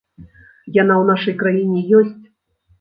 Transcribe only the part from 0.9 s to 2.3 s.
ў нашай краіне ёсць!